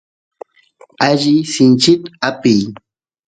[1.07, 2.61] alli sinchit apiy